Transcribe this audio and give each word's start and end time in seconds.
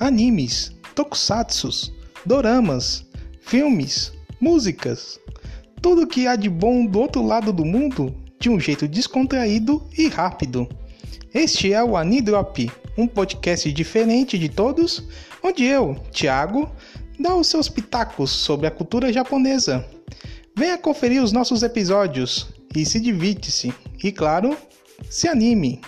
animes, 0.00 0.74
tokusatsus, 0.94 1.92
doramas, 2.24 3.06
filmes, 3.42 4.12
músicas, 4.40 5.20
tudo 5.82 6.06
que 6.06 6.26
há 6.26 6.34
de 6.34 6.48
bom 6.48 6.86
do 6.86 6.98
outro 6.98 7.24
lado 7.24 7.52
do 7.52 7.64
mundo 7.64 8.14
de 8.38 8.48
um 8.48 8.58
jeito 8.58 8.88
descontraído 8.88 9.86
e 9.96 10.08
rápido. 10.08 10.66
Este 11.32 11.72
é 11.74 11.84
o 11.84 11.96
Anidrop, 11.96 12.70
um 12.96 13.06
podcast 13.06 13.70
diferente 13.70 14.38
de 14.38 14.48
todos, 14.48 15.04
onde 15.42 15.64
eu, 15.64 15.94
Thiago, 16.10 16.70
dá 17.18 17.34
os 17.36 17.46
seus 17.46 17.68
pitacos 17.68 18.30
sobre 18.30 18.66
a 18.66 18.70
cultura 18.70 19.12
japonesa. 19.12 19.86
Venha 20.56 20.78
conferir 20.78 21.22
os 21.22 21.30
nossos 21.30 21.62
episódios 21.62 22.48
e 22.74 22.84
se 22.84 22.98
divirte-se. 22.98 23.72
E 24.02 24.10
claro, 24.10 24.56
se 25.08 25.28
anime! 25.28 25.80